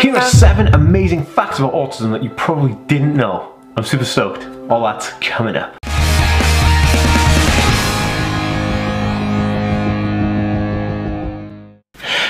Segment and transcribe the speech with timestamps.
[0.00, 3.54] Here are seven amazing facts about autism that you probably didn't know.
[3.76, 4.46] I'm super stoked.
[4.70, 5.79] All that's coming up.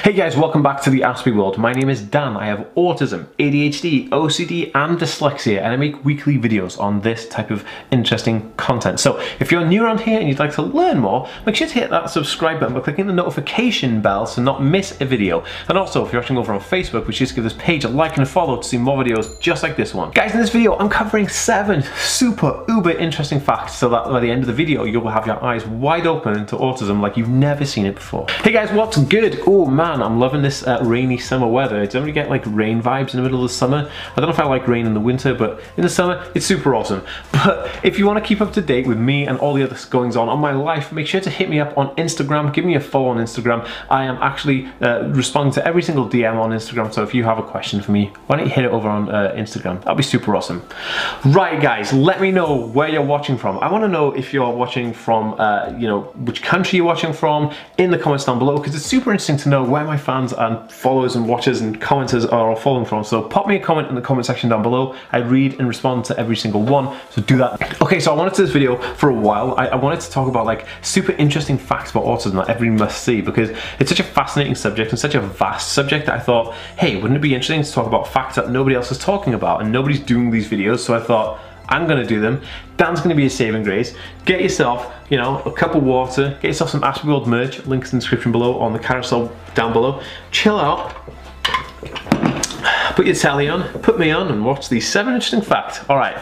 [0.02, 1.58] Hey guys, welcome back to the Aspie World.
[1.58, 2.34] My name is Dan.
[2.34, 7.50] I have autism, ADHD, OCD, and dyslexia, and I make weekly videos on this type
[7.50, 8.98] of interesting content.
[8.98, 11.74] So if you're new around here and you'd like to learn more, make sure to
[11.74, 15.44] hit that subscribe button by clicking the notification bell to not miss a video.
[15.68, 17.88] And also, if you're watching over on Facebook, we should just give this page a
[17.88, 20.12] like and a follow to see more videos just like this one.
[20.12, 24.30] Guys, in this video, I'm covering seven super uber interesting facts so that by the
[24.30, 27.28] end of the video, you will have your eyes wide open to autism like you've
[27.28, 28.26] never seen it before.
[28.42, 29.40] Hey guys, what's good?
[29.46, 31.84] Oh man, man, I'm loving this uh, rainy summer weather.
[31.86, 33.90] Don't you get like rain vibes in the middle of the summer?
[34.12, 36.46] I don't know if I like rain in the winter, but in the summer, it's
[36.46, 37.02] super awesome.
[37.40, 39.76] But if you want to keep up to date with me and all the other
[39.88, 42.52] goings on on my life, make sure to hit me up on Instagram.
[42.52, 43.66] Give me a follow on Instagram.
[43.88, 46.92] I am actually uh, responding to every single DM on Instagram.
[46.92, 49.08] So if you have a question for me, why don't you hit it over on
[49.08, 49.78] uh, Instagram?
[49.78, 50.62] That'll be super awesome.
[51.24, 53.58] Right, guys, let me know where you're watching from.
[53.60, 57.14] I want to know if you're watching from, uh, you know, which country you're watching
[57.14, 59.96] from in the comments down below because it's super interesting to know where where my
[59.96, 63.02] fans and followers and watchers and commenters are all following from.
[63.02, 64.94] So pop me a comment in the comment section down below.
[65.10, 67.80] I read and respond to every single one, so do that.
[67.80, 69.54] Okay, so I wanted to this video for a while.
[69.56, 73.02] I, I wanted to talk about like super interesting facts about autism that everybody must
[73.02, 76.54] see because it's such a fascinating subject and such a vast subject that I thought,
[76.76, 79.62] hey, wouldn't it be interesting to talk about facts that nobody else is talking about
[79.62, 82.42] and nobody's doing these videos, so I thought, I'm gonna do them.
[82.76, 83.94] Dan's gonna be a saving grace.
[84.24, 87.92] Get yourself, you know, a cup of water, get yourself some Aspie World merch, links
[87.92, 90.02] in the description below on the carousel down below.
[90.32, 90.94] Chill out,
[92.94, 95.80] put your telly on, put me on and watch these seven interesting facts.
[95.88, 96.18] All right,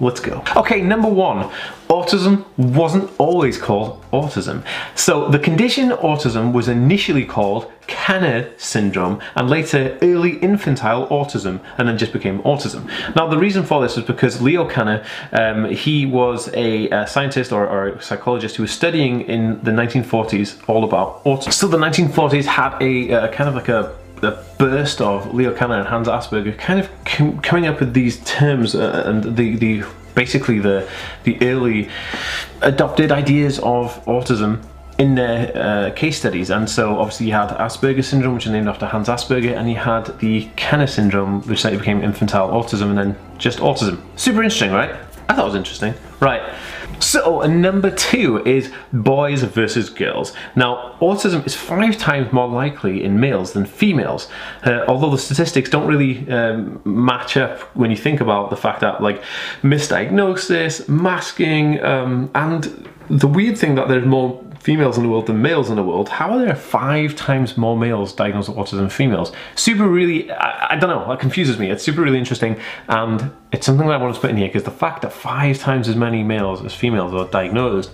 [0.00, 0.44] Let's go.
[0.56, 1.50] Okay, number one,
[1.88, 4.64] autism wasn't always called autism.
[4.94, 11.88] So the condition autism was initially called Kanner syndrome and later early infantile autism and
[11.88, 12.86] then just became autism.
[13.16, 17.50] Now the reason for this is because Leo Kanner, um, he was a, a scientist
[17.50, 21.52] or, or, a psychologist who was studying in the 1940s all about autism.
[21.52, 25.78] So the 1940s had a, a kind of like a the burst of Leo Kanner
[25.78, 29.84] and Hans Asperger kind of com coming up with these terms uh, and the, the
[30.14, 30.88] basically the,
[31.24, 31.88] the early
[32.62, 34.62] adopted ideas of autism
[34.98, 36.50] in their uh, case studies.
[36.50, 39.76] And so obviously you had Asperger syndrome, which is named after Hans Asperger, and you
[39.76, 44.00] had the Kanner syndrome, which later became infantile autism, and then just autism.
[44.16, 44.90] Super interesting, right?
[45.28, 45.94] I thought it was interesting.
[46.20, 46.42] Right.
[47.00, 50.32] So number two is boys versus girls.
[50.56, 54.28] Now autism is five times more likely in males than females,
[54.64, 58.80] uh, although the statistics don't really um, match up when you think about the fact
[58.80, 59.22] that like
[59.62, 65.40] misdiagnosis, masking, um, and the weird thing that there's more females in the world than
[65.40, 68.90] males in the world, how are there five times more males diagnosed with autism than
[68.90, 69.32] females?
[69.54, 71.70] Super really, I, I, don't know, that confuses me.
[71.70, 74.64] It's super really interesting and it's something that I want to put in here because
[74.64, 77.92] the fact that five times as many males as females are diagnosed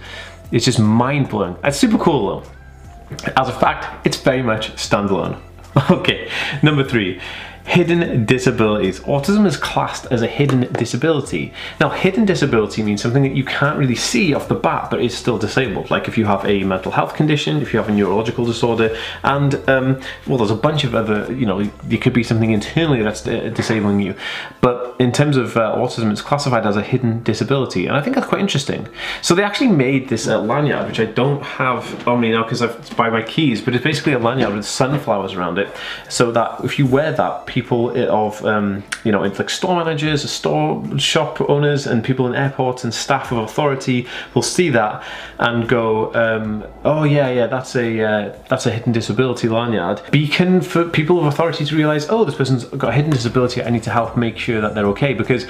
[0.51, 1.57] is just mind blowing.
[1.63, 3.23] It's super cool though.
[3.37, 5.41] As a fact, it's very much standalone.
[5.91, 6.29] Okay,
[6.63, 7.21] number three.
[7.67, 9.01] Hidden disabilities.
[9.01, 11.53] Autism is classed as a hidden disability.
[11.81, 15.17] Now, hidden disability means something that you can't really see off the bat, but is
[15.17, 15.91] still disabled.
[15.91, 19.55] Like if you have a mental health condition, if you have a neurological disorder, and
[19.69, 23.27] um, well, there's a bunch of other, you know, there could be something internally that's
[23.27, 24.15] uh, disabling you.
[24.61, 28.15] But in terms of uh, autism, it's classified as a hidden disability, and I think
[28.15, 28.89] that's quite interesting.
[29.23, 32.61] So they actually made this uh, lanyard, which I don't have on me now because
[32.61, 35.75] I've by my keys, but it's basically a lanyard with sunflowers around it,
[36.11, 40.99] so that if you wear that, people of, um, you know, like store managers, store
[40.99, 45.05] shop owners, and people in airports and staff of authority will see that
[45.39, 50.03] and go, um, oh yeah, yeah, that's a uh, that's a hidden disability lanyard.
[50.11, 53.63] Beacon for people of authority to realise, oh, this person's got a hidden disability.
[53.63, 55.47] I need to help make sure that they're okay because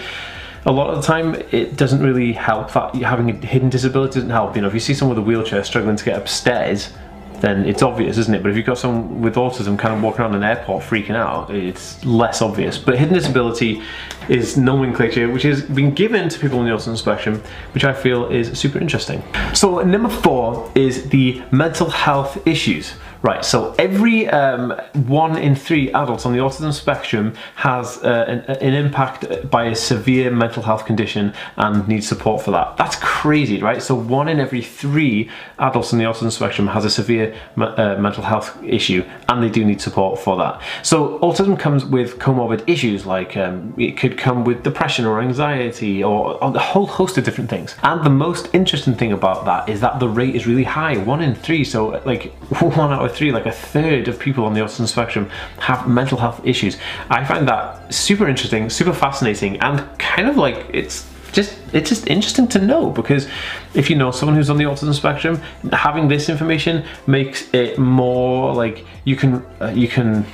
[0.67, 4.31] a lot of the time it doesn't really help that having a hidden disability doesn't
[4.31, 6.91] help you know if you see someone with a wheelchair struggling to get upstairs
[7.41, 8.43] then it's obvious, isn't it?
[8.43, 11.51] But if you've got someone with autism kind of walking around an airport freaking out,
[11.51, 12.79] it's less obvious.
[12.79, 13.83] But hidden disability
[14.29, 17.43] is nomenclature which has been given to people on the autism spectrum,
[17.73, 19.23] which I feel is super interesting.
[19.55, 22.95] So number four is the mental health issues.
[23.25, 24.73] Right, so every um,
[25.07, 29.75] one in three adults on the autism spectrum has uh, an, an, impact by a
[29.75, 32.77] severe mental health condition and needs support for that.
[32.77, 33.83] That's crazy, right?
[33.83, 38.23] So one in every three adults on the autism spectrum has a severe uh, mental
[38.23, 40.61] health issue and they do need support for that.
[40.83, 46.05] So autism comes with comorbid issues like um, it could come with depression or anxiety
[46.05, 47.75] or, or a whole host of different things.
[47.85, 51.23] And the most interesting thing about that is that the rate is really high, one
[51.23, 51.65] in three.
[51.65, 55.31] So like one out of three, like a third of people on the autism spectrum
[55.59, 56.77] have mental health issues.
[57.11, 62.07] I find that super interesting, super fascinating, and kind of like it's just it's just
[62.07, 63.27] interesting to know because
[63.75, 65.37] if you know someone who's on the autism spectrum,
[65.73, 70.25] having this information makes it more like you can uh, you can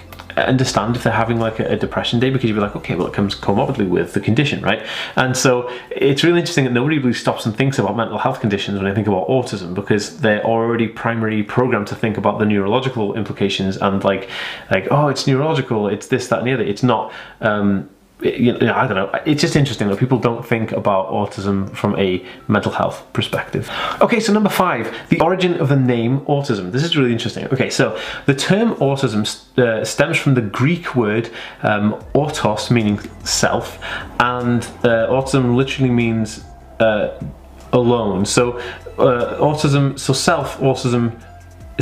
[0.47, 3.07] understand if they're having like a, a, depression day because you'd be like, okay, well,
[3.07, 4.85] it comes comorbidly with the condition, right?
[5.17, 8.79] And so it's really interesting that nobody really stops and thinks about mental health conditions
[8.79, 13.15] when they think about autism because they're already primarily programmed to think about the neurological
[13.15, 14.29] implications and like,
[14.71, 16.65] like oh, it's neurological, it's this, that, and the other.
[16.65, 17.13] It's not.
[17.41, 17.89] Um,
[18.23, 19.21] you know, I don't know.
[19.25, 23.71] It's just interesting that people don't think about autism from a mental health perspective.
[24.01, 26.73] Okay, so number five, the origin of the name autism.
[26.73, 27.47] This is really interesting.
[27.47, 29.23] Okay, so the term autism
[29.59, 31.31] uh, stems from the Greek word
[31.63, 33.79] um, autos, meaning self,
[34.21, 36.45] and uh, autism literally means
[36.81, 37.19] uh,
[37.73, 38.27] alone.
[38.27, 38.59] So
[38.99, 41.21] uh, autism, so self autism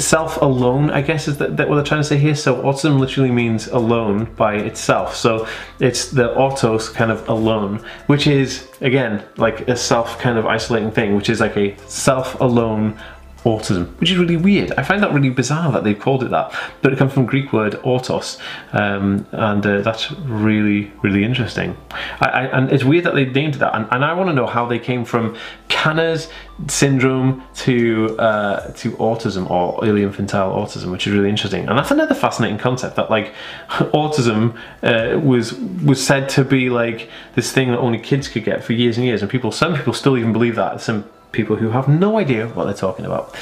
[0.00, 2.34] self alone, I guess, is that, that what they're trying to say here.
[2.34, 5.16] So autism literally means alone by itself.
[5.16, 5.46] So
[5.80, 10.90] it's the autos kind of alone, which is again like a self kind of isolating
[10.90, 12.98] thing, which is like a self alone
[13.44, 14.72] autism, which is really weird.
[14.72, 16.52] I find that really bizarre that they've called it that,
[16.82, 18.38] but it comes from Greek word autos,
[18.72, 21.76] um, and uh, that's really, really interesting.
[22.20, 24.34] I, I, and it's weird that they named it that, and, and I want to
[24.34, 25.36] know how they came from
[25.78, 26.28] Kanner's
[26.66, 31.68] syndrome to uh, to autism or early infantile autism, which is really interesting.
[31.68, 33.32] And that's another fascinating concept that like
[33.68, 38.64] autism uh, was was said to be like this thing that only kids could get
[38.64, 40.80] for years and years, and people, some people still even believe that.
[40.80, 43.36] Some people who have no idea what they're talking about.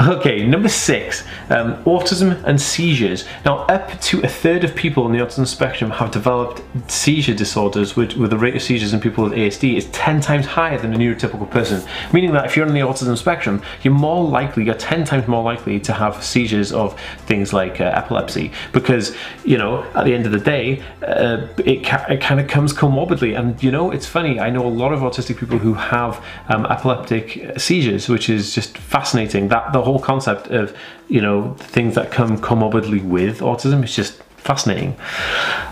[0.00, 3.24] Okay, number six, um, autism and seizures.
[3.44, 7.96] Now, up to a third of people on the autism spectrum have developed seizure disorders,
[7.96, 10.94] with, with the rate of seizures in people with ASD is 10 times higher than
[10.94, 11.82] a neurotypical person.
[12.12, 15.42] Meaning that if you're on the autism spectrum, you're more likely, you're 10 times more
[15.42, 18.52] likely to have seizures of things like uh, epilepsy.
[18.72, 22.46] Because, you know, at the end of the day, uh, it, ca it kind of
[22.46, 23.36] comes comorbidly.
[23.36, 26.66] And, you know, it's funny, I know a lot of autistic people who have um,
[26.66, 29.48] epileptic seizures, which is just fascinating.
[29.48, 30.76] That the whole concept of
[31.08, 34.96] you know things that come comorbidly with autism is just fascinating.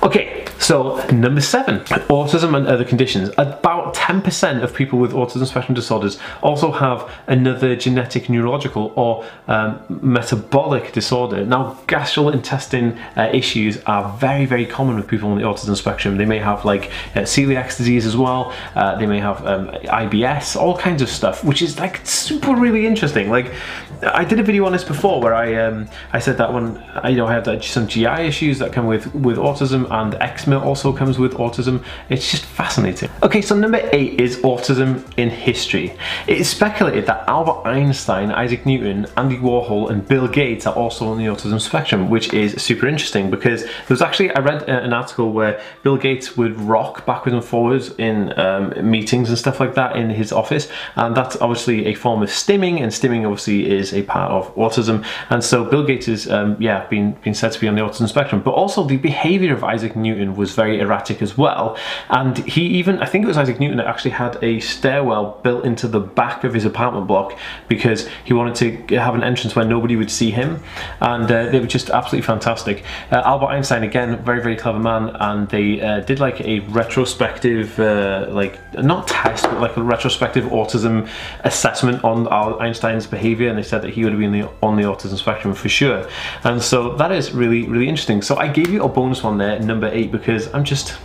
[0.03, 1.81] Okay, so number seven,
[2.11, 3.31] autism and other conditions.
[3.39, 9.81] About 10% of people with autism spectrum disorders also have another genetic neurological or um,
[9.89, 11.45] metabolic disorder.
[11.45, 16.17] Now, gastrointestinal uh, issues are very, very common with people on the autism spectrum.
[16.17, 18.53] They may have like uh, celiac disease as well.
[18.75, 22.87] Uh, they may have um, IBS, all kinds of stuff, which is like super really
[22.87, 23.31] interesting.
[23.31, 23.53] Like
[24.03, 27.09] I did a video on this before where I um, I said that when I,
[27.09, 30.93] you know I have some GI issues that come with with autism and eczema also
[30.93, 31.83] comes with autism.
[32.11, 33.09] It's just fascinating.
[33.23, 35.97] Okay, so number eight is autism in history.
[36.27, 41.09] It is speculated that Albert Einstein, Isaac Newton, Andy Warhol, and Bill Gates are also
[41.09, 44.73] on the autism spectrum, which is super interesting because there was actually I read uh,
[44.73, 49.59] an article where Bill Gates would rock backwards and forwards in um, meetings and stuff
[49.59, 53.71] like that in his office, and that's obviously a form of stimming, and stimming obviously
[53.71, 55.05] is a part of autism.
[55.31, 58.09] And so Bill Gates is, um, yeah, been, been said to be on the autism
[58.09, 58.43] spectrum.
[58.43, 61.77] But also the behavior of Isaac Newton was very erratic as well.
[62.09, 65.65] And he even, I think it was Isaac Newton that actually had a stairwell built
[65.65, 67.39] into the back of his apartment block
[67.69, 70.63] because he wanted to have an entrance where nobody would see him.
[71.01, 72.85] And uh, they were just absolutely fantastic.
[73.11, 75.11] Uh, Albert Einstein, again, very, very clever man.
[75.21, 80.45] And they uh, did like a retrospective, uh, like, not test, but like a retrospective
[80.47, 81.09] autism
[81.45, 82.29] assessment on
[82.61, 83.49] Einstein's behavior.
[83.49, 86.09] And they said said that he would been the, on the autism spectrum for sure.
[86.45, 88.23] And so that is really, really interesting.
[88.23, 90.97] So I gave you a bonus one there, number eight, because I'm just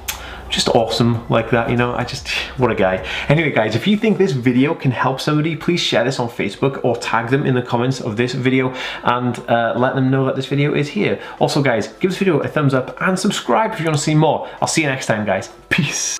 [0.49, 1.93] just awesome like that you know?
[1.95, 2.97] I just what a guy.
[3.29, 6.83] Anyway guys if you think this video can help somebody please share this on Facebook
[6.83, 10.35] or tag them in the comments of this video and uh, let them know that
[10.35, 11.21] this video is here.
[11.39, 14.13] Also guys give this video a thumbs up and subscribe if you want to see
[14.13, 14.49] more.
[14.61, 15.49] I'll see you next time guys.
[15.69, 16.19] Peace